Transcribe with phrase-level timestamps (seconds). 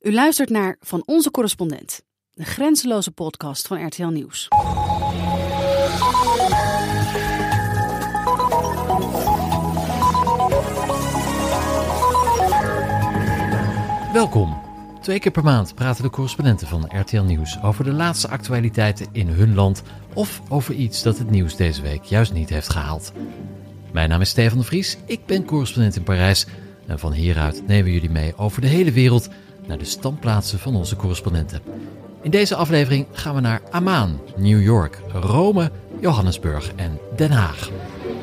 [0.00, 2.02] U luistert naar Van Onze Correspondent,
[2.32, 4.48] de grenzeloze podcast van RTL Nieuws.
[14.12, 14.62] Welkom.
[15.00, 19.28] Twee keer per maand praten de correspondenten van RTL Nieuws over de laatste actualiteiten in
[19.28, 19.82] hun land
[20.14, 23.12] of over iets dat het nieuws deze week juist niet heeft gehaald.
[23.92, 26.46] Mijn naam is Stefan de Vries, ik ben correspondent in Parijs
[26.86, 29.28] en van hieruit nemen we jullie mee over de hele wereld
[29.70, 31.60] naar de standplaatsen van onze correspondenten.
[32.22, 37.70] In deze aflevering gaan we naar Amman, New York, Rome, Johannesburg en Den Haag.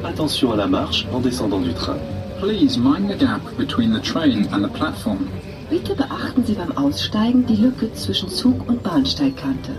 [0.02, 2.00] Attention à la marche en descendant du train.
[2.40, 5.28] Please mind the gap between the train and the platform.
[5.70, 9.72] Bitte beachten Sie beim Aussteigen die Lücke zwischen Zug- und Bahnsteigkante.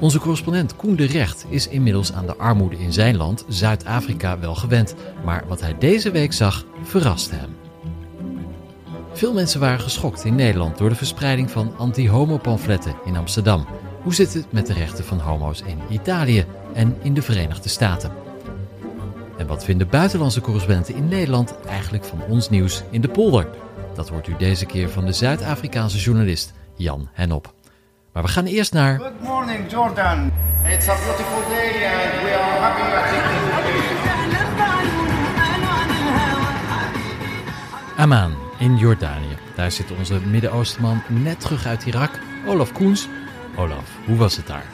[0.00, 4.54] Onze correspondent Koen de Recht is inmiddels aan de armoede in zijn land, Zuid-Afrika, wel
[4.54, 4.94] gewend.
[5.24, 7.61] Maar wat hij deze week zag, verraste hem.
[9.12, 13.66] Veel mensen waren geschokt in Nederland door de verspreiding van anti-homo-pamfletten in Amsterdam.
[14.02, 18.12] Hoe zit het met de rechten van homo's in Italië en in de Verenigde Staten?
[19.38, 23.48] En wat vinden buitenlandse correspondenten in Nederland eigenlijk van ons nieuws in de polder?
[23.94, 27.54] Dat hoort u deze keer van de Zuid-Afrikaanse journalist Jan Henop.
[28.12, 30.32] Maar we gaan eerst naar Good morning, Jordan.
[30.66, 32.92] It's a beautiful day and we are happy
[37.96, 39.36] Amman in Jordanië.
[39.54, 43.08] Daar zit onze Midden-Oostenman net terug uit Irak, Olaf Koens.
[43.56, 44.64] Olaf, hoe was het daar?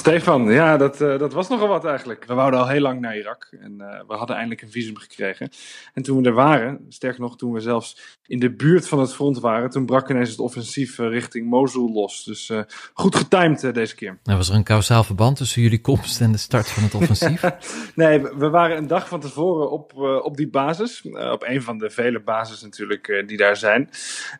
[0.00, 2.24] Stefan, ja, dat, eh, dat was nogal wat eigenlijk.
[2.24, 5.50] We wouden al heel lang naar Irak en eh, we hadden eindelijk een visum gekregen.
[5.94, 9.14] En toen we er waren, sterker nog, toen we zelfs in de buurt van het
[9.14, 12.24] front waren, toen brak ineens het offensief eh, richting Mosul los.
[12.24, 12.52] Dus
[12.94, 14.18] goed getimed deze keer.
[14.24, 17.42] Nou, was er een kausaal verband tussen jullie komst en de start van het offensief?
[17.94, 21.02] Nee, we waren een dag van tevoren op, op die basis.
[21.32, 23.90] Op een van de vele bases natuurlijk die daar zijn.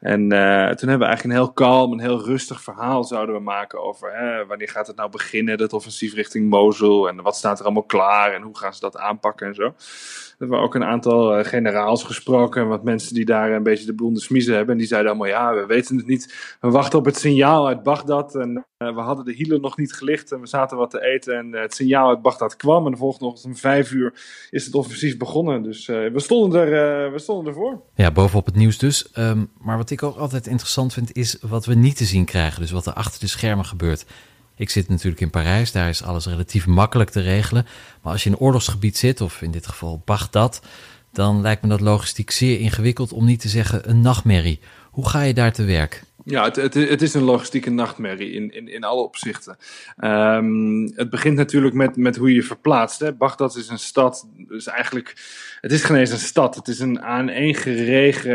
[0.01, 3.83] En toen hebben we eigenlijk een heel kalm, een heel rustig verhaal zouden we maken
[3.83, 7.09] over hè, wanneer gaat het nou beginnen, dat offensief richting Mosul.
[7.09, 9.75] En wat staat er allemaal klaar en hoe gaan ze dat aanpakken en zo.
[10.41, 13.87] We hebben ook een aantal eh, generaals gesproken en wat mensen die daar een beetje
[13.87, 14.73] de blonde smiezen hebben.
[14.73, 16.57] En die zeiden allemaal, ja, we weten het niet.
[16.61, 19.93] We wachten op het signaal uit Bagdad en eh, we hadden de hielen nog niet
[19.93, 21.37] gelicht en we zaten wat te eten.
[21.37, 24.13] En eh, het signaal uit Bagdad kwam en de volgende om vijf uur
[24.51, 25.63] is het offensief begonnen.
[25.63, 27.83] Dus we, stonden er, we stonden ervoor.
[27.95, 29.11] ja, bovenop het nieuws dus.
[29.13, 32.61] Ehm, maar wat ik ook altijd interessant vind, is wat we niet te zien krijgen.
[32.61, 34.07] Dus wat er achter de schermen gebeurt.
[34.61, 37.67] Ik zit natuurlijk in Parijs, daar is alles relatief makkelijk te regelen.
[38.03, 40.61] Maar als je in een oorlogsgebied zit, of in dit geval Bagdad,
[41.13, 44.61] dan lijkt me dat logistiek zeer ingewikkeld, om niet te zeggen een nachtmerrie.
[44.91, 46.05] Hoe ga je daar te werk?
[46.25, 49.57] Ja, het, het, is een logistieke nachtmerrie in, in, in alle opzichten.
[49.97, 53.01] Ehm, het begint natuurlijk met, met hoe je je verplaatst.
[53.01, 53.13] Hè.
[53.13, 55.15] Bagdad is een stad, dus eigenlijk,
[55.61, 56.55] het is geen eens een stad.
[56.55, 58.33] Het is een aaneengeregen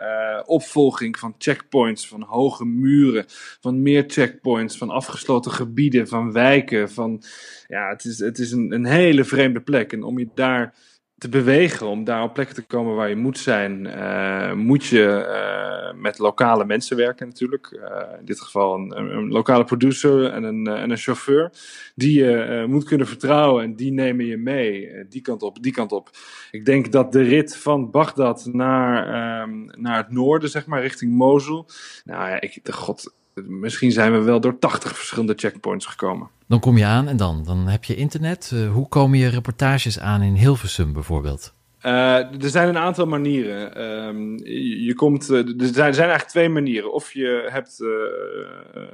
[0.00, 0.20] eh
[0.50, 3.24] opvolging van checkpoints, van hoge muren,
[3.60, 6.90] van meer checkpoints, van afgesloten gebieden, van wijken.
[6.90, 7.22] Van,
[7.66, 9.92] ja, het is, het is een, een hele vreemde plek.
[9.92, 10.74] En om je daar
[11.20, 15.06] te bewegen, om daar op plekken te komen waar je moet zijn, eh, moet je
[15.06, 17.66] eh, met lokale mensen werken natuurlijk.
[17.66, 21.50] Eh, in dit geval een, een, lokale producer en een, en een chauffeur.
[21.94, 24.88] Die je moet kunnen vertrouwen en die nemen je mee.
[25.08, 26.10] die kant op, die kant op.
[26.50, 31.12] Ik denk dat de rit van Bagdad naar, ehm, naar het noorden, zeg maar, richting
[31.12, 31.66] Mosul.
[32.04, 36.30] Nou ja, ik, de god, misschien zijn we wel door 80 verschillende checkpoints gekomen.
[36.50, 38.50] Dan kom je aan en dan, dan heb je internet.
[38.54, 41.54] Eh, hoe komen je reportages aan in Hilversum bijvoorbeeld?
[41.80, 43.74] Eh, er zijn een aantal manieren.
[43.74, 44.36] Ehm,
[44.84, 46.92] je, komt, eh, er, zijn, er zijn eigenlijk twee manieren.
[46.92, 47.78] Of je hebt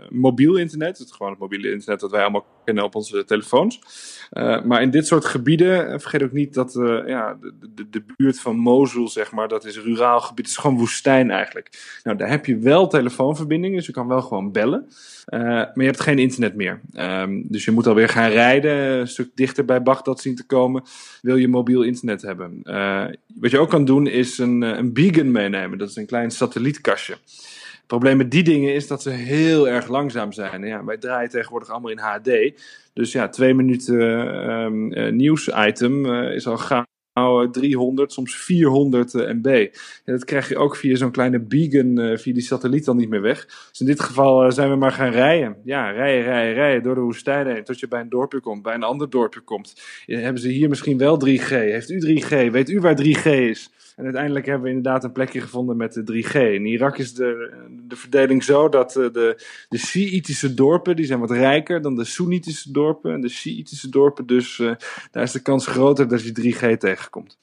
[0.08, 3.80] mobiel internet, het gewoon het mobiele internet dat wij allemaal kennen op onze telefoons.
[4.30, 7.88] Eh, maar in dit soort gebieden, eh, vergeet ook niet dat eh, ja, de, de,
[7.90, 11.98] de buurt van Mosul, zeg maar, dat is ruraal gebied, is gewoon woestijn eigenlijk.
[12.02, 14.88] Nou, daar heb je wel telefoonverbinding, dus je kan wel gewoon bellen.
[15.26, 16.80] Maar je hebt geen internet meer.
[16.92, 20.82] Ehm, dus je moet alweer gaan rijden, een stuk dichter bij Bagdad zien te komen.
[21.22, 22.60] Wil je mobiel internet hebben?
[23.34, 25.78] Wat je ook kan doen is een, een beacon meenemen.
[25.78, 27.16] Dat is een klein satellietkastje.
[27.86, 30.62] Het probleem met die dingen is dat ze heel erg langzaam zijn.
[30.62, 32.30] Ja, wij draaien tegenwoordig allemaal in HD.
[32.92, 34.00] Dus ja, twee minuten
[34.94, 36.84] eh, nieuwsitem eh, is al gauw
[37.16, 39.46] eh, 300, soms 400 eh, MB.
[40.04, 43.08] En dat krijg je ook via zo'n kleine beacon, eh, via die satelliet dan niet
[43.08, 43.46] meer weg.
[43.70, 45.56] Dus in dit geval eh, zijn we maar gaan rijden.
[45.64, 47.64] Ja, rijden, rijden, rijden door de woestijn heen.
[47.64, 49.82] Tot je bij een dorpje komt, bij een ander dorpje komt.
[50.06, 51.48] Hebben ze hier misschien wel 3G?
[51.48, 52.50] Heeft u 3G?
[52.50, 53.70] Weet u waar 3G is?
[53.96, 56.34] En uiteindelijk hebben we inderdaad een plekje gevonden met de 3G.
[56.34, 57.52] In Irak is de,
[57.88, 62.04] de verdeling zo dat eh, de, de Shiïtische dorpen, die zijn wat rijker dan de
[62.04, 63.12] Soenitische dorpen.
[63.12, 64.62] En de Shiïtische dorpen, dus
[65.10, 67.38] daar is de kans groter dat je 3G tegenkomt.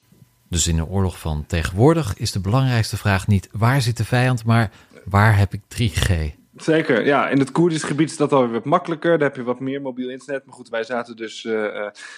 [0.48, 4.44] Dus in een oorlog van tegenwoordig is de belangrijkste vraag niet waar zit de vijand,
[4.44, 4.70] maar
[5.04, 6.34] waar heb ik 3G?
[6.56, 7.28] Zeker, ja.
[7.28, 9.18] In het Koerdisch gebied is dat alweer wat makkelijker.
[9.18, 10.46] Daar heb je wat meer mobiel internet.
[10.46, 11.52] Maar goed, wij zaten dus uh,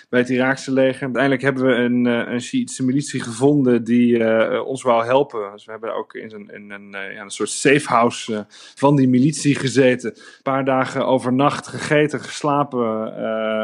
[0.08, 1.02] bij het Iraakse leger.
[1.02, 2.40] Uiteindelijk hebben we een, uh,
[2.78, 5.52] een militie gevonden die ons wou helpen.
[5.52, 9.54] Dus we hebben ook in een, in een, ja, een soort safehouse van die militie
[9.54, 10.10] gezeten.
[10.10, 13.16] Een paar dagen overnacht gegeten, geslapen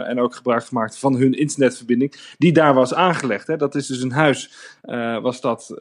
[0.06, 2.14] en ook gebruik gemaakt van hun internetverbinding.
[2.38, 3.46] Die daar was aangelegd.
[3.46, 3.56] Hè.
[3.56, 4.50] Dat is dus een huis,
[5.22, 5.74] was dat,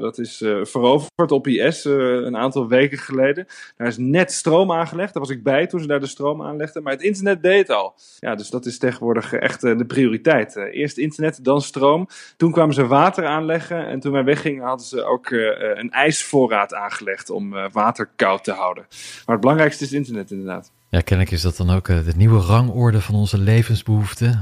[0.00, 3.46] dat is veroverd op IS een aantal weken geleden.
[3.76, 5.12] Daar is net stroom aangelegd.
[5.14, 6.82] Daar was ik bij toen ze daar de stroom aanlegden.
[6.82, 7.94] Maar het internet deed al.
[8.18, 10.56] Ja, dus dat is tegenwoordig echt uh, de prioriteit.
[10.56, 12.08] Uh, eerst internet, dan stroom.
[12.36, 13.86] Toen kwamen ze water aanleggen.
[13.86, 18.84] En toen wij weggingen hadden ze ook een ijsvoorraad aangelegd om water koud te houden.
[19.26, 20.72] Maar het belangrijkste is internet inderdaad.
[20.88, 24.40] Ja, kennelijk is dat dan ook de nieuwe rangorde van onze levensbehoeften.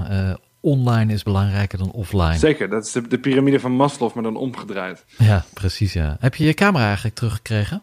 [0.61, 2.39] online is belangrijker dan offline.
[2.39, 5.05] Zeker, dat is de, de piramide van Maslow, maar dan omgedraaid.
[5.19, 6.17] Ja, precies ja.
[6.21, 7.83] Heb je je camera eigenlijk teruggekregen?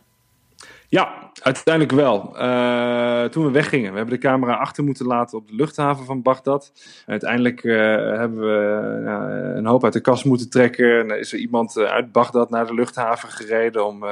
[0.87, 2.35] Ja, uiteindelijk wel.
[2.35, 3.91] Uh, toen we weggingen.
[3.91, 6.71] We hebben de camera achter moeten laten op de luchthaven van Bagdad.
[7.05, 7.75] Uiteindelijk uh,
[8.17, 10.99] hebben we uh, een hoop uit de kast moeten trekken.
[10.99, 14.03] En is er iemand uit Bagdad naar de luchthaven gereden om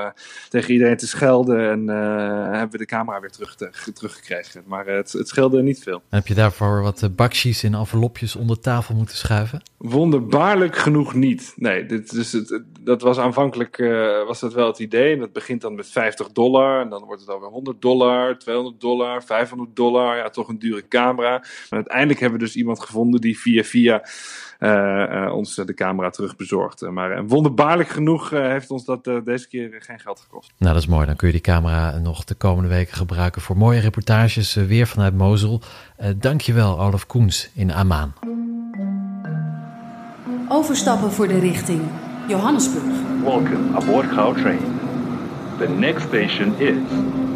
[0.50, 1.70] tegen iedereen te schelden.
[1.70, 1.88] En
[2.52, 4.64] hebben we de camera weer terug te, teruggekregen.
[4.66, 6.02] Maar het, het scheelde niet veel.
[6.10, 9.62] Heb je daarvoor wat bakjes in envelopjes onder tafel moeten schuiven?
[9.78, 11.54] Wonderbaarlijk genoeg niet.
[11.56, 13.78] Nee, dit, dus het, dat was aanvankelijk
[14.28, 15.14] was dat wel het idee.
[15.14, 16.63] En dat begint dan met 50 dollar.
[16.64, 20.18] En dan wordt het alweer 100 dollar, 200 dollar, 500 dollar.
[20.18, 21.30] Ja, toch een dure camera.
[21.30, 24.04] Maar uiteindelijk hebben we dus iemand gevonden die via via
[24.60, 26.82] uh, uh, ons de camera terug bezorgt.
[26.82, 30.54] maar wonderbaarlijk genoeg uh, heeft ons dat deze keer geen geld gekost.
[30.58, 31.06] Nou, dat is mooi.
[31.06, 35.18] Dan kun je die camera nog de komende weken gebruiken voor mooie reportages weer vanuit
[35.18, 35.62] Mosul.
[36.18, 38.14] dankjewel, Olaf Koens in Amman.
[40.48, 41.82] Overstappen voor de richting
[42.28, 42.84] Johannesburg.
[43.24, 44.73] Welcome aboard Cow Train.
[45.64, 46.76] The next station is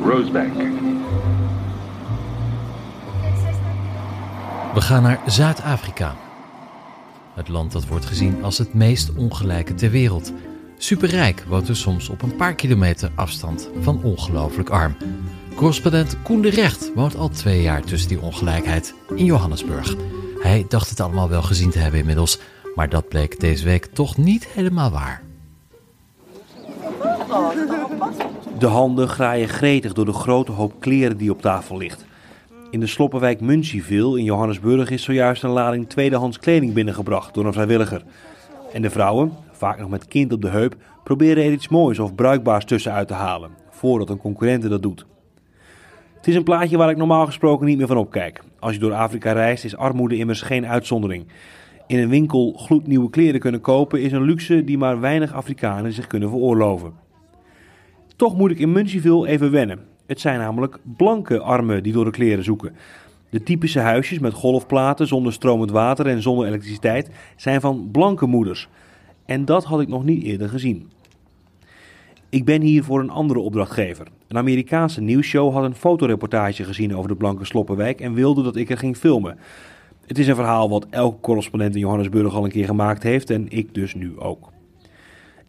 [0.03, 0.53] Rosebank.
[4.74, 6.15] We gaan naar Zuid-Afrika.
[7.33, 10.33] Het land dat wordt gezien als het meest ongelijke ter wereld.
[10.77, 14.95] Superrijk woont er soms op een paar kilometer afstand van ongelooflijk arm.
[15.56, 19.95] Correspondent Koen de Recht woont al twee jaar tussen die ongelijkheid in Johannesburg.
[20.39, 22.39] Hij dacht het allemaal wel gezien te hebben inmiddels,
[22.75, 25.21] maar dat bleek deze week toch niet helemaal waar.
[28.59, 32.06] De handen graaien gretig door de grote hoop kleren die op tafel ligt.
[32.69, 37.54] In de sloppenwijk Munchieville in Johannesburg is zojuist een lading tweedehands kleding binnengebracht door een
[37.54, 38.04] vrijwilliger.
[38.74, 42.15] En de vrouwen, vaak nog met kind op de heup, proberen er iets moois of
[42.15, 45.06] bruikbaars tussen uit te halen, voordat een concurrente dat doet.
[46.15, 48.44] Het is een plaatje waar ik normaal gesproken niet meer van opkijk.
[48.59, 51.27] Als je door Afrika reist is armoede immers geen uitzondering.
[51.88, 56.07] In een winkel gloednieuwe kleren kunnen kopen is een luxe die maar weinig Afrikanen zich
[56.07, 57.06] kunnen veroorloven.
[58.17, 59.79] Toch moet ik in Munchieville even wennen.
[60.05, 62.75] Het zijn namelijk blanke armen die door de kleren zoeken.
[63.29, 68.69] De typische huisjes met golfplaten zonder stromend water en zonder elektriciteit zijn van blanke moeders.
[69.25, 70.89] En dat had ik nog niet eerder gezien.
[72.29, 74.07] Ik ben hier voor een andere opdrachtgever.
[74.27, 78.69] Een Amerikaanse nieuwsshow had een fotoreportage gezien over de blanke Sloppenwijk en wilde dat ik
[78.69, 79.37] er ging filmen.
[80.05, 83.45] Het is een verhaal wat elke correspondent in Johannesburg al een keer gemaakt heeft en
[83.49, 84.55] ik dus nu ook.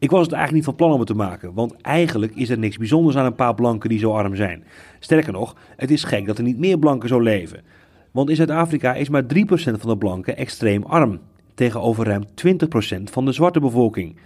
[0.01, 2.59] Ik was het eigenlijk niet van plan om het te maken, want eigenlijk is er
[2.59, 4.65] niks bijzonders aan een paar blanken die zo arm zijn.
[4.99, 7.63] Sterker nog, het is gek dat er niet meer blanken zo leven.
[8.11, 11.21] Want in Zuid-Afrika is maar 3% van de blanken extreem arm,
[11.55, 14.17] tegenover ruim 20% van de zwarte bevolking.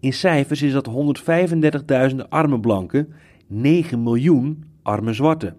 [0.00, 0.90] In cijfers is dat
[2.10, 3.12] 135.000 arme blanken,
[3.46, 5.54] 9 miljoen arme zwarte.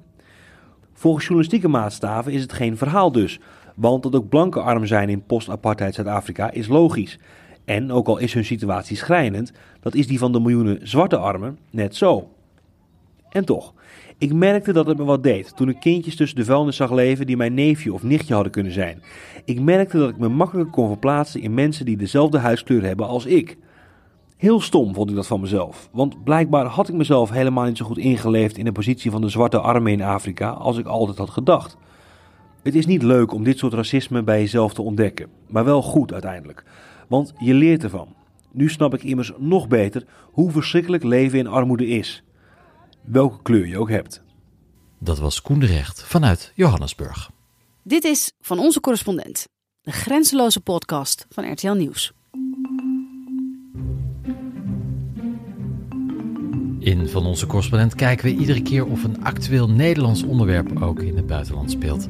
[0.93, 3.39] Volgens journalistieke maatstaven is het geen verhaal dus,
[3.75, 7.19] want dat ook blanken arm zijn in post-apartheid Zuid-Afrika is logisch.
[7.65, 11.57] En ook al is hun situatie schrijnend, dat is die van de miljoenen zwarte armen
[11.69, 12.29] net zo.
[13.29, 13.73] En toch,
[14.17, 17.25] ik merkte dat het me wat deed toen ik kindjes tussen de vuilnis zag leven
[17.25, 19.01] die mijn neefje of nichtje hadden kunnen zijn.
[19.45, 23.25] Ik merkte dat ik me makkelijker kon verplaatsen in mensen die dezelfde huidskleur hebben als
[23.25, 23.57] ik.
[24.37, 27.85] Heel stom vond ik dat van mezelf, want blijkbaar had ik mezelf helemaal niet zo
[27.85, 31.29] goed ingeleefd in de positie van de zwarte armen in Afrika als ik altijd had
[31.29, 31.77] gedacht.
[32.63, 36.13] Het is niet leuk om dit soort racisme bij jezelf te ontdekken, maar wel goed
[36.13, 36.63] uiteindelijk
[37.07, 38.15] want je leert ervan.
[38.51, 42.23] Nu snap ik immers nog beter hoe verschrikkelijk leven in armoede is.
[43.01, 44.23] Welke kleur je ook hebt.
[44.99, 47.31] Dat was Koen de Recht vanuit Johannesburg.
[47.83, 49.47] Dit is Van Onze Correspondent,
[49.81, 52.13] de grenzeloze podcast van RTL Nieuws.
[56.79, 61.15] In Van Onze Correspondent kijken we iedere keer of een actueel Nederlands onderwerp ook in
[61.15, 62.07] het buitenland speelt.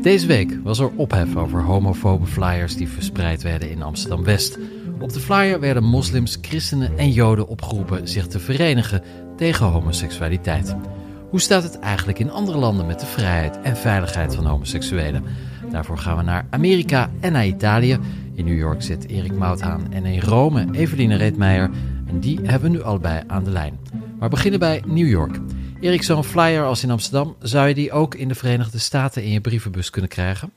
[0.00, 4.58] Deze week was er ophef over homofobe flyers die verspreid werden in Amsterdam-West.
[5.00, 9.02] Op de flyer werden moslims, christenen en joden opgeroepen zich te verenigen
[9.36, 10.76] tegen homoseksualiteit.
[11.30, 15.24] Hoe staat het eigenlijk in andere landen met de vrijheid en veiligheid van homoseksuelen?
[15.70, 17.98] Daarvoor gaan we naar Amerika en naar Italië.
[18.34, 21.70] In New York zit Erik Mouthaan en in Rome Eveline Reetmeijer.
[22.06, 23.78] En die hebben we nu allebei aan de lijn.
[24.18, 25.38] Maar beginnen bij New York.
[25.82, 29.30] Erik, zo'n flyer als in Amsterdam, zou je die ook in de Verenigde Staten in
[29.30, 30.52] je brievenbus kunnen krijgen?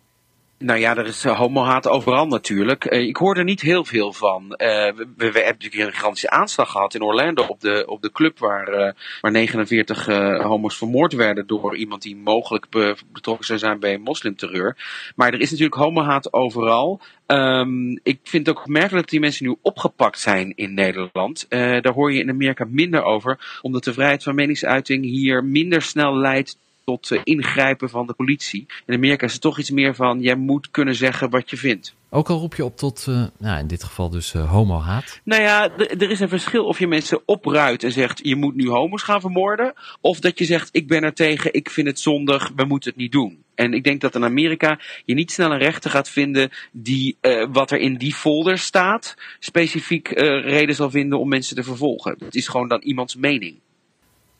[0.57, 2.91] Nou ja, er is uh, homohaat overal natuurlijk.
[2.91, 4.43] Uh, ik hoor er niet heel veel van.
[4.43, 8.39] Uh, we, hebben natuurlijk een gigantische aanslag gehad in Orlando op de, op de club
[8.39, 10.05] waar, waar 49
[10.41, 14.77] homo's vermoord werden door iemand die mogelijk be, betrokken zou zijn bij een moslimterreur.
[15.15, 17.01] Maar er is natuurlijk homohaat overal.
[17.27, 21.45] Um, ik vind het ook opmerkelijk dat die mensen nu opgepakt zijn in Nederland.
[21.49, 26.17] daar hoor je in Amerika minder over, omdat de vrijheid van meningsuiting hier minder snel
[26.17, 28.65] leidt tot uh, ingrijpen van de politie.
[28.85, 31.95] In Amerika is het toch iets meer van, jij moet kunnen zeggen wat je vindt.
[32.09, 35.21] Ook al roep je op tot, uh, nou, in dit geval dus uh, homo-haat?
[35.23, 38.69] Nou ja, er is een verschil of je mensen opruit en zegt, je moet nu
[38.69, 39.73] homo's gaan vermoorden.
[40.01, 42.99] Of dat je zegt, ik ben er tegen, ik vind het zondig, we moeten het
[42.99, 43.43] niet doen.
[43.55, 47.47] En ik denk dat in Amerika je niet snel een rechter gaat vinden die uh,
[47.51, 52.15] wat er in die folder staat, specifiek reden zal vinden om mensen te vervolgen.
[52.19, 53.59] Het is gewoon dan iemands mening.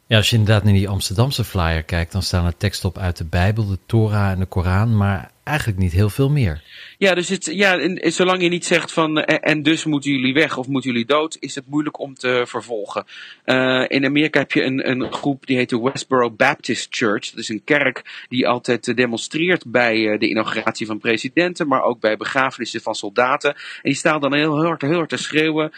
[0.07, 3.17] Ja, als je inderdaad naar die Amsterdamse flyer kijkt, dan staan er teksten op uit
[3.17, 6.63] de Bijbel, de Torah en de Koran, maar eigenlijk niet heel veel meer.
[6.97, 10.33] Ja, dus het, ja, en, zolang je niet zegt van en, en, dus moeten jullie
[10.33, 13.05] weg of moeten jullie dood, is het moeilijk om te vervolgen.
[13.45, 17.29] Uh, in Amerika heb je een, een groep die heet de Westboro Baptist Church.
[17.29, 22.17] Dat is een kerk die altijd demonstreert bij de inauguratie van presidenten, maar ook bij
[22.17, 23.53] begrafenissen van soldaten.
[23.53, 25.71] En die staan dan heel, hard, heel hard te schreeuwen: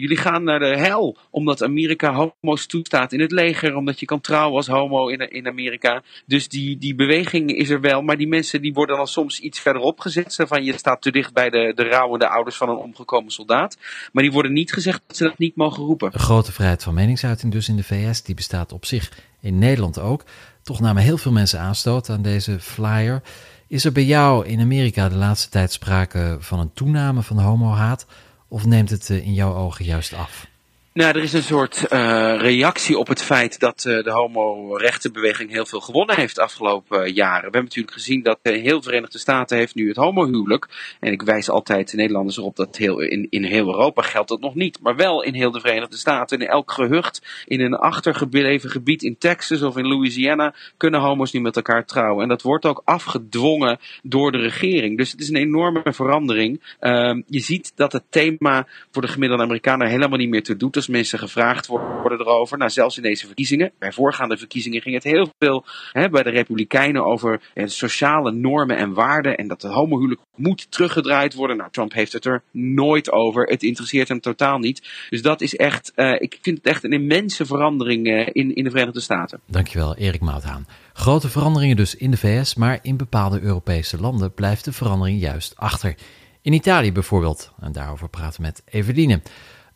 [0.00, 4.20] jullie gaan naar de hel, omdat Amerika homo's toestaat in het leger, omdat je kan
[4.20, 6.02] trouwen als homo in, in Amerika.
[6.26, 9.60] Dus die, die beweging is er wel, maar die mensen die worden dan soms iets
[9.60, 13.32] verderop gezet van je staat te dicht bij de, de rouwende ouders van een omgekomen
[13.32, 13.76] soldaat.
[14.12, 16.10] Maar die worden niet gezegd dat ze dat niet mogen roepen.
[16.12, 19.98] Een grote vrijheid van meningsuiting dus in de VS, die bestaat op zich in Nederland
[19.98, 20.24] ook.
[20.62, 23.22] Toch namen heel veel mensen aanstoot aan deze flyer.
[23.66, 28.06] Is er bij jou in Amerika de laatste tijd sprake van een toename van homohaat?
[28.48, 30.49] Of neemt het in jouw ogen juist af?
[30.92, 35.66] Nou, er is een soort uh, reactie op het feit dat uh, de homo-rechtenbeweging heel
[35.66, 37.36] veel gewonnen heeft de afgelopen uh, jaren.
[37.36, 40.96] We hebben natuurlijk gezien dat heel de Verenigde Staten heeft nu het homohuwelijk.
[41.00, 44.40] En ik wijs altijd de Nederlanders erop dat heel, in, in heel Europa geldt dat
[44.40, 44.78] nog niet.
[44.82, 46.38] Maar wel in heel de Verenigde Staten.
[46.38, 51.40] In elk gehucht, in een achtergebleven gebied in Texas of in Louisiana, kunnen homo's nu
[51.40, 52.22] met elkaar trouwen.
[52.22, 54.96] En dat wordt ook afgedwongen door de regering.
[54.96, 56.76] Dus het is een enorme verandering.
[56.80, 60.78] Ehm, je ziet dat het thema voor de gemiddelde Amerikaner helemaal niet meer te doet
[60.80, 62.58] als mensen gevraagd worden erover.
[62.58, 63.72] Nou, zelfs in deze verkiezingen.
[63.78, 68.76] Bij voorgaande verkiezingen ging het heel veel hè, bij de Republikeinen over eh, sociale normen
[68.76, 69.36] en waarden.
[69.36, 71.56] En dat het homohuwelijk moet teruggedraaid worden.
[71.56, 73.42] Nou, Trump heeft het er nooit over.
[73.42, 74.88] Het interesseert hem totaal niet.
[75.10, 78.64] Dus dat is echt, uh, ik vind het echt een immense verandering uh, in, in
[78.64, 79.40] de Verenigde Staten.
[79.46, 80.66] Dankjewel, Erik Mouthaan.
[80.92, 85.56] Grote veranderingen dus in de VS, maar in bepaalde Europese landen blijft de verandering juist
[85.56, 85.94] achter.
[86.42, 89.20] In Italië bijvoorbeeld, en daarover praten we met Eveline.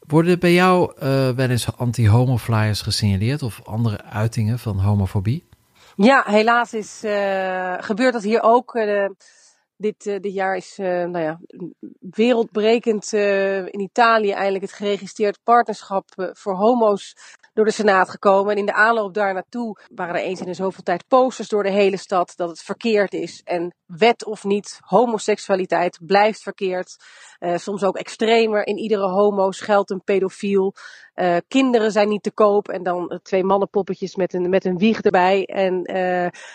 [0.07, 5.45] Worden bij jou uh, wel eens anti-homo flyers gesignaleerd of andere uitingen van homofobie?
[5.97, 8.75] Ja, helaas is, uh, gebeurt dat hier ook.
[8.75, 9.09] Uh,
[9.77, 11.41] dit, dit jaar is nou ja,
[12.01, 13.13] wereldbrekend
[13.71, 17.15] in Italië eindelijk het geregistreerd partnerschap voor homo's
[17.55, 18.53] door de Senaat gekomen.
[18.53, 21.63] En in de aanloop daar naartoe waren er eens in de zoveel tijd posters door
[21.63, 23.41] de hele stad dat het verkeerd is.
[23.45, 26.97] En wet of niet, homoseksualiteit blijft verkeerd.
[27.41, 28.67] Uh, soms ook extremer.
[28.67, 30.75] In iedere homo schuilt een pedofiel.
[31.15, 32.69] Uh, kinderen zijn niet te koop.
[32.69, 35.45] En dan twee mannenpoppetjes met een, met een wieg erbij.
[35.45, 35.83] En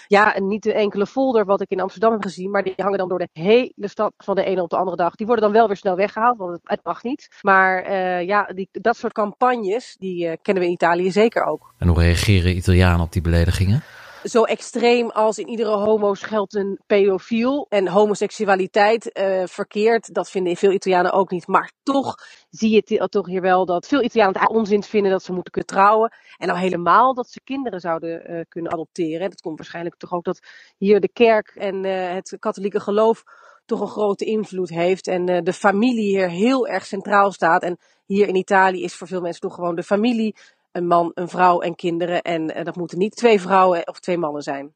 [0.07, 2.51] ja, niet de enkele folder wat ik in Amsterdam heb gezien.
[2.51, 5.15] Maar die hangen dan door de hele stad van de ene op de andere dag.
[5.15, 7.27] Die worden dan wel weer snel weggehaald, want het, het mag niet.
[7.41, 7.93] Maar
[8.25, 11.73] ja, die, dat soort campagnes, die kennen we in Italië zeker ook.
[11.77, 13.83] En hoe reageren Italianen op die beledigingen?
[14.23, 17.65] Zo extreem als in iedere homo geldt een pedofiel.
[17.69, 21.47] En homoseksualiteit uh, verkeerd, dat vinden veel Italianen ook niet.
[21.47, 22.15] Maar toch
[22.49, 25.69] zie je toch hier wel dat veel Italianen het onzin vinden dat ze moeten kunnen
[25.69, 26.13] trouwen.
[26.37, 29.29] En nou helemaal dat ze kinderen zouden uh, kunnen adopteren.
[29.29, 30.39] Dat komt waarschijnlijk toch ook dat
[30.77, 33.23] hier de kerk en uh, het katholieke geloof
[33.65, 35.07] toch een grote invloed heeft.
[35.07, 37.63] En de familie hier heel erg centraal staat.
[37.63, 40.35] En hier in Italië is voor veel mensen toch gewoon de familie
[40.71, 42.21] een man, een vrouw en kinderen.
[42.21, 44.73] En uh, dat moeten niet twee vrouwen of twee mannen zijn.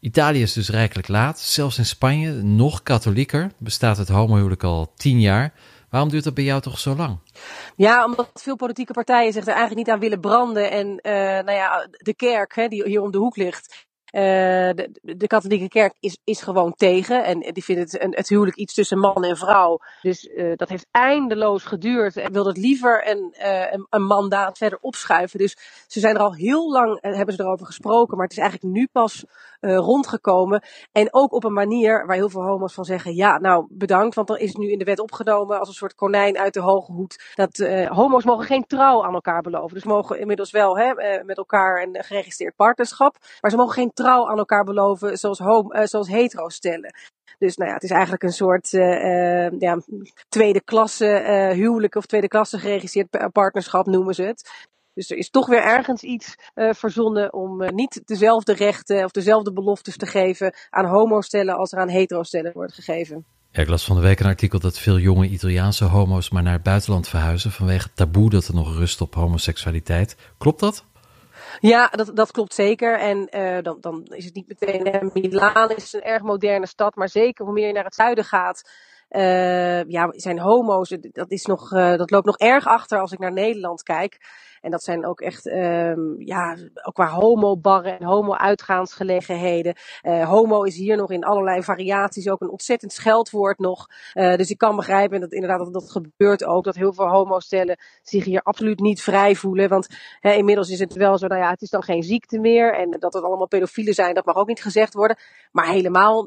[0.00, 1.38] Italië is dus rijkelijk laat.
[1.38, 5.52] Zelfs in Spanje, nog katholieker, bestaat het homohuwelijk al tien jaar.
[5.90, 7.18] Waarom duurt dat bij jou toch zo lang?
[7.76, 10.70] Ja, omdat veel politieke partijen zich er eigenlijk niet aan willen branden.
[10.70, 15.26] En uh, nou ja, de kerk, hè, die hier om de hoek ligt, de, de,
[15.26, 17.24] katholieke kerk is, is gewoon tegen.
[17.24, 19.78] En die vindt het, een, het huwelijk iets tussen man en vrouw.
[20.02, 22.16] Dus dat heeft eindeloos geduurd.
[22.16, 23.34] En wil het liever een,
[23.72, 25.38] een, een, mandaat verder opschuiven.
[25.38, 25.56] Dus
[25.86, 28.16] ze zijn er al heel lang, hebben ze erover gesproken.
[28.16, 29.24] Maar het is eigenlijk nu pas
[29.64, 30.62] rondgekomen.
[30.92, 34.14] En ook op een manier waar heel veel homo's van zeggen: ja, nou bedankt.
[34.14, 36.60] Want dan is het nu in de wet opgenomen als een soort konijn uit de
[36.60, 37.32] hoge hoed.
[37.34, 37.56] Dat
[37.88, 39.74] homo's mogen geen trouw aan elkaar beloven.
[39.74, 43.16] Dus mogen inmiddels wel hè, eh, met elkaar een geregistreerd partnerschap.
[43.40, 46.94] Maar ze mogen geen trouw aan elkaar beloven zoals, homo, zoals hetero's stellen.
[47.38, 49.80] Dus nou ja, het is eigenlijk een soort uh, ja,
[50.28, 54.68] tweede klasse uh, huwelijk of tweede klasse geregistreerd partnerschap noemen ze het.
[54.94, 59.10] Dus er is toch weer ergens iets uh, verzonnen om uh, niet dezelfde rechten of
[59.10, 63.24] dezelfde beloftes te geven aan homostellen als er aan heterostellen wordt gegeven.
[63.50, 66.52] Ja, ik las van de week een artikel dat veel jonge Italiaanse homo's maar naar
[66.52, 70.16] het buitenland verhuizen vanwege het taboe dat er nog rust op homoseksualiteit.
[70.38, 70.84] Klopt dat?
[71.60, 72.98] Ja, dat, dat klopt zeker.
[72.98, 75.04] En uh, dan, dan is het niet meteen.
[75.04, 78.24] Uh, Milaan is een erg moderne stad, maar zeker hoe meer je naar het zuiden
[78.24, 78.70] gaat.
[79.10, 83.32] Uh, ja, zijn homo's, dat, is nog, dat loopt nog erg achter als ik naar
[83.32, 84.18] Nederland kijk.
[84.64, 89.76] En dat zijn ook echt, um, ja, ook qua homo-barren en homo-uitgaansgelegenheden.
[90.02, 93.86] Uh, homo is hier nog in allerlei variaties ook een ontzettend scheldwoord nog.
[94.14, 97.08] Uh, dus ik kan begrijpen, en dat inderdaad dat, dat gebeurt ook, dat heel veel
[97.08, 99.68] homostellen zich hier absoluut niet vrij voelen.
[99.68, 99.86] Want
[100.20, 102.74] inmiddels is het wel zo, nou ja, het is dan geen ziekte meer.
[102.74, 105.16] En dat het allemaal pedofielen zijn, dat mag ook niet gezegd worden.
[105.52, 106.26] Maar helemaal,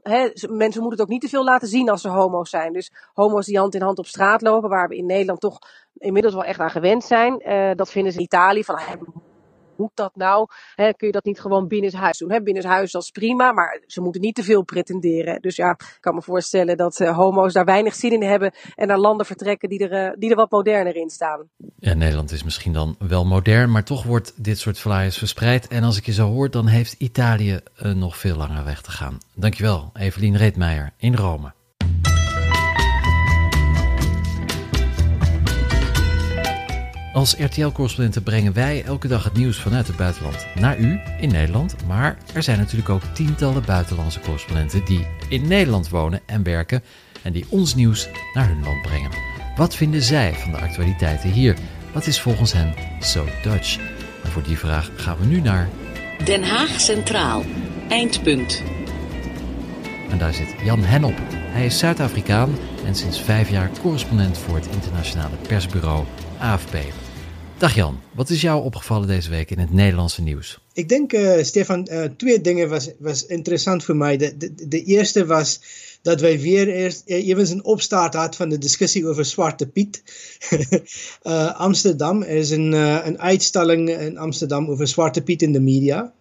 [0.49, 2.73] mensen moeten het ook niet te veel laten zien als ze homo's zijn.
[2.73, 5.59] Dus homo's die hand in hand op straat lopen, waar we in Nederland toch
[5.97, 7.41] inmiddels wel echt aan gewend zijn.
[7.47, 8.79] Uh, dat vinden ze in Italië van,
[9.77, 10.47] moet dat nou?
[10.75, 12.31] Kun je dat niet gewoon binnenshuis doen?
[12.31, 15.41] He, binnenshuis dat is prima, maar ze moeten niet te veel pretenderen.
[15.41, 18.87] Dus ja, ik kan me voorstellen dat uh, homo's daar weinig zin in hebben en
[18.87, 21.49] naar landen vertrekken die er, uh, die er wat moderner in staan.
[21.79, 25.67] Ja, Nederland is misschien dan wel modern, maar toch wordt dit soort flyers verspreid.
[25.67, 27.59] En als ik je zo hoor, dan heeft Italië
[27.95, 29.17] nog veel langer weg te gaan.
[29.35, 31.56] Dankjewel, Evelien Reetmeijer in Rome.
[37.17, 41.75] Als RTL-correspondenten brengen wij elke dag het nieuws vanuit het buitenland naar u in Nederland.
[41.87, 46.83] Maar er zijn natuurlijk ook tientallen buitenlandse correspondenten die in Nederland wonen en werken
[47.21, 49.11] en die ons nieuws naar hun land brengen.
[49.55, 51.55] Wat vinden zij van de actualiteiten hier?
[51.93, 53.77] Wat is volgens hen so Dutch?
[54.23, 55.69] En voor die vraag gaan we nu naar
[56.25, 57.43] Den Haag Centraal,
[57.89, 58.63] eindpunt.
[60.09, 61.17] En daar zit Jan Henop.
[61.31, 66.05] Hij is Zuid-Afrikaan en sinds vijf jaar correspondent voor het internationale persbureau
[66.39, 66.75] AFP.
[67.57, 70.59] Dag Jan, wat is jou opgevallen deze week in het Nederlandse nieuws?
[70.73, 74.17] Ik denk, uh, Stefan, uh, twee dingen was, was interessant voor mij.
[74.17, 75.61] De, de, eerste was
[76.01, 80.03] dat wij weer eerst even een opstart hadden van de discussie over Zwarte Piet.
[81.67, 82.71] Amsterdam, er is een,
[83.07, 86.13] een uitstalling in Amsterdam over Zwarte Piet in de media.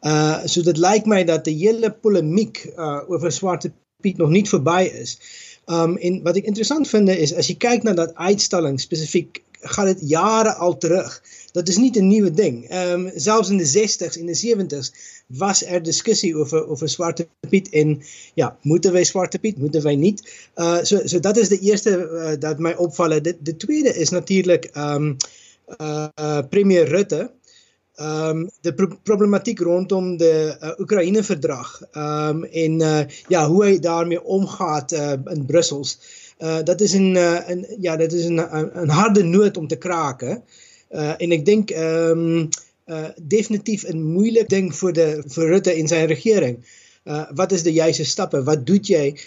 [0.00, 2.72] Uh, so dat lijkt mij dat de hele polemiek
[3.08, 5.18] over Zwarte Piet nog niet voorbij is.
[5.66, 9.86] Um, en wat ik interessant vind is, als je kijkt naar dat uitstalling, specifiek gaat
[9.86, 11.22] het jaren al terug.
[11.52, 12.74] Dat is niet een nieuwe ding.
[12.74, 17.68] Um, zelfs in de 60s, in de 70s was er discussie over, over Zwarte Piet.
[17.68, 18.02] En
[18.34, 20.48] ja, moeten wij Zwarte Piet, moeten wij niet?
[20.56, 23.22] Uh, so, so dat is de eerste uh, dat mij opvallen.
[23.22, 25.16] De, de tweede is natuurlijk um,
[25.80, 27.30] uh, premier Rutte.
[28.00, 34.24] Um, de pro problematiek rondom de uh, Oekraïne-verdrag um, en uh, ja, hoe hij daarmee
[34.24, 35.98] omgaat uh, in Brussels.
[36.38, 39.76] Uh, dat is, een, uh, een, ja, dat is een, een, harde noot om te
[39.76, 40.44] kraken.
[40.90, 42.48] Uh, en ik denk um,
[43.22, 46.58] definitief een moeilijk ding voor, de, voor Rutte in zijn regering.
[47.34, 48.44] wat is de juiste stappen?
[48.44, 49.18] Wat doet jij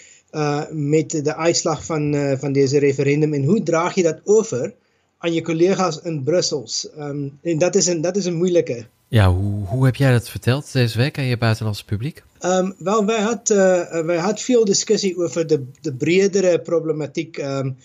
[0.70, 3.34] met de uitslag van, van deze referendum?
[3.34, 4.74] En hoe draag je dat over
[5.18, 6.88] aan je collega's in Brussels?
[6.98, 8.86] Um, en dat is, een, dat is een moeilijke.
[9.10, 12.22] Ja, hoe, hoe heb jij dat verteld deze week aan je buitenlandse publiek?
[12.40, 13.56] Um, wel, wij hadden
[13.92, 17.76] uh, wij had veel discussie over de, de bredere problematiek um,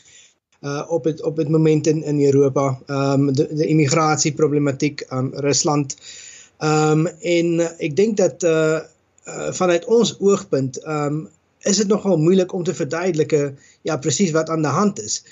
[0.61, 2.79] uh, op, het, op het moment in, in Europa.
[2.87, 5.97] Um, de, immigratieproblematiek, um, Rusland.
[6.57, 8.35] En ik denk dat
[9.55, 10.83] vanuit ons oogpunt
[11.59, 15.23] is het nogal moeilijk om te verduidelijken ja, precies wat aan de hand is.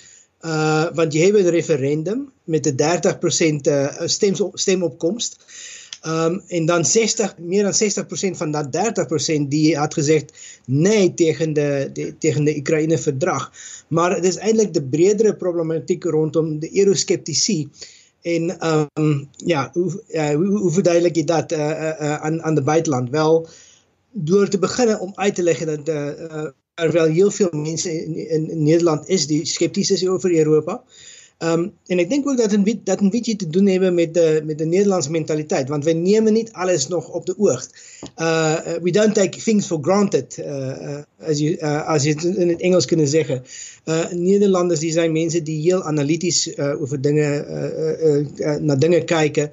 [0.93, 5.38] Want je hebt een referendum met de 30% uh, stem, stemopkomst.
[6.08, 8.68] Um, en dan 60, meer dan 60% van dat
[9.38, 10.34] 30% die had gezegd
[10.66, 13.52] nee tegen de, de, tegen de Oekraïne-verdrag.
[13.88, 17.70] Maar het is eigenlijk de bredere problematiek rondom de eurosceptici.
[18.22, 22.63] En um, ja, hoe, uh, hoe, hoe, verduidelijk je dat uh, uh, aan, aan de
[22.63, 23.10] buitenland?
[23.10, 23.48] Wel,
[24.12, 25.88] door te beginnen om uit te leggen dat
[26.74, 30.84] er wel heel veel mensen in, in, in Nederland is die sceptisch is over Europa.
[31.43, 34.41] Um, en ik denk ook dat een, dat een beetje te doen hebben met de,
[34.45, 35.69] met de Nederlandse mentaliteit.
[35.69, 37.67] Want wij nemen niet alles nog op de oog.
[38.17, 42.49] Uh, we don't take things for granted, uh, als, je, uh, als je het in
[42.49, 43.43] het Engels kunnen zeggen.
[44.12, 47.45] Nederlanders die zijn mensen die heel analytisch over dingen,
[48.65, 49.51] naar dingen kijken.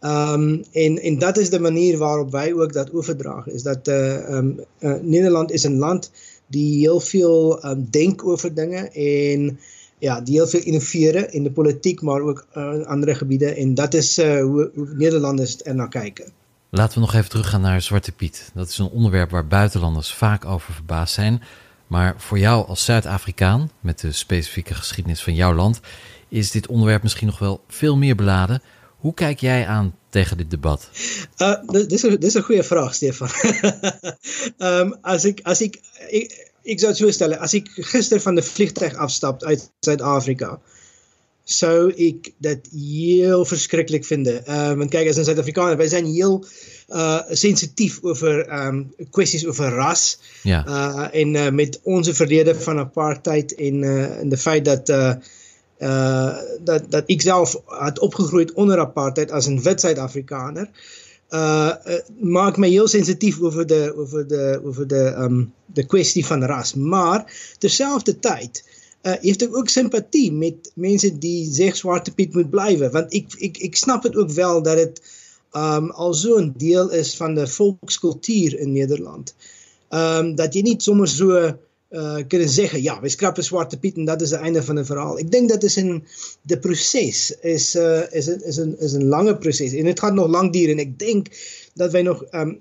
[0.00, 3.52] Um, en, en dat is de manier waarop wij ook dat overdragen.
[3.52, 4.60] Is dat um,
[5.02, 6.10] Nederland is een land
[6.46, 8.92] die heel veel um, denkt over dingen.
[8.92, 9.58] En
[9.98, 13.56] ja, die heel veel innoveren in de politiek, maar ook uh, in andere gebieden.
[13.56, 16.32] En dat is uh, hoe, hoe Nederlanders er naar kijken.
[16.70, 18.50] Laten we nog even teruggaan naar Zwarte Piet.
[18.54, 21.42] Dat is een onderwerp waar buitenlanders vaak over verbaasd zijn.
[21.86, 25.80] Maar voor jou als Zuid-Afrikaan, met de specifieke geschiedenis van jouw land,
[26.28, 28.62] is dit onderwerp misschien nog wel veel meer beladen.
[28.96, 30.90] Hoe kijk jij aan tegen dit debat?
[31.38, 33.28] Uh, dit, is een, dit is een goede vraag, Stefan.
[34.58, 38.38] um, als, ik, als ik, ik, ek sou dit so stel, as ek gister van
[38.38, 40.56] 'n vliegtyg afstap uit Suid-Afrika,
[41.46, 44.26] sou ek dit heel verskriklik vind.
[44.26, 46.44] Ehm um, en kyk as 'n Suid-Afrikaner, wij zijn heel
[46.88, 50.18] uh sensitief oor ehm um, kwessies oor ras.
[50.42, 50.64] Ja.
[50.66, 55.14] Uh en uh, met ons verlede van apartheid en uh en die feit dat uh
[55.78, 60.66] uh dat dat ek self het opgegroei onder apartheid as 'n wit Suid-Afrikaner.
[60.66, 65.86] Uh uh, uh maak my heel sensitief oor die oor die oor die um die
[65.86, 67.26] kwessie van ras, maar
[67.58, 68.62] terselfdertyd
[69.06, 73.36] uh het ek ook simpatie met mense die sê swarte Piet moet blywe want ek
[73.50, 75.02] ek ek snap dit ook wel dat dit
[75.56, 79.34] um also 'n deel is van die volkskultuur in Nederland.
[79.90, 81.56] Um dat jy nie sommer so
[81.90, 84.86] uh, kunnen zeggen, ja, we schrappen Zwarte Piet en dat is het einde van het
[84.86, 85.18] verhaal.
[85.18, 86.04] Ik denk dat is een,
[86.42, 90.14] de proces is, uh, is, een, is, een, is een lange proces en het gaat
[90.14, 90.70] nog lang duren.
[90.70, 91.26] En ik denk
[91.74, 92.60] dat wij nog um,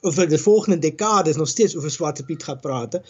[0.00, 3.02] over de volgende decades nog steeds over Zwarte Piet gaan praten.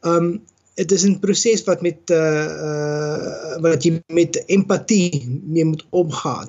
[0.00, 0.42] Um,
[0.74, 6.48] het is een proces wat, met, uh, uh, wat je met empathie mee moet omgaan,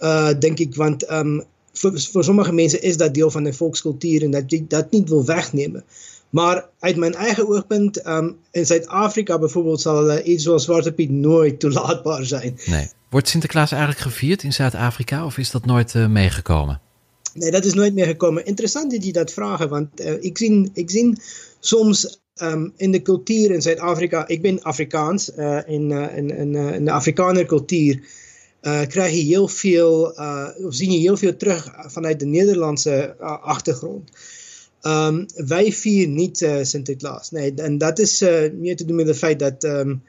[0.00, 0.74] uh, denk ik.
[0.74, 4.66] Want um, voor, voor sommige mensen is dat deel van de volkscultuur en dat je
[4.66, 5.84] dat niet wil wegnemen.
[6.32, 11.10] Maar uit mijn eigen oogpunt, um, in Zuid-Afrika bijvoorbeeld, zal uh, iets zoals Zwarte Piet
[11.10, 12.58] nooit toelaatbaar zijn.
[12.66, 12.88] Nee.
[13.10, 16.80] Wordt Sinterklaas eigenlijk gevierd in Zuid-Afrika of is dat nooit uh, meegekomen?
[17.34, 18.46] Nee, dat is nooit meegekomen.
[18.46, 21.18] Interessant dat je dat vraagt, want uh, ik, zie, ik zie
[21.60, 25.28] soms um, in de cultuur in Zuid-Afrika, ik ben Afrikaans,
[25.66, 28.02] in, in, in, in, de Afrikaner cultuur
[28.88, 30.14] krijg je heel veel,
[30.64, 34.10] of zie je heel veel terug vanuit de Nederlandse achtergrond.
[34.82, 37.30] Um, wij vieren niet uh, Sinterklaas.
[37.30, 40.02] Nee, en dat is uh, meer te doen met het feit dat um,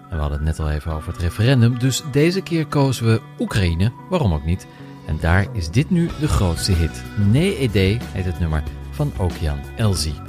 [0.10, 3.22] En we hadden het net al even over het referendum, dus deze keer kozen we
[3.40, 4.68] Oekraïne, waarom ook niet.
[5.08, 7.04] En daar is dit nu de grootste hit.
[7.18, 10.22] Nee Ede heet het nummer van Okian Elzie.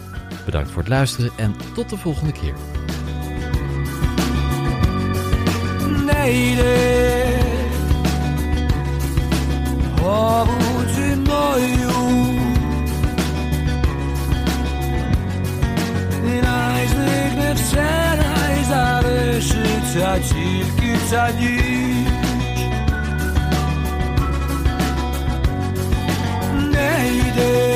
[0.44, 2.54] Bedankt voor het luisteren en tot de volgende keer.
[6.22, 6.62] lady
[10.02, 11.92] Obudzi moją
[21.10, 21.82] za nic
[26.74, 27.71] Lady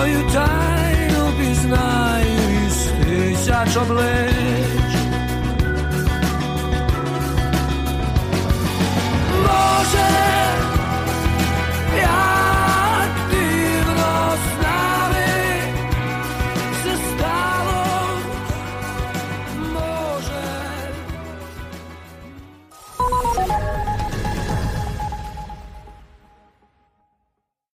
[0.00, 4.92] Таю пізнаю з тисяч облич.
[9.42, 10.39] Боже,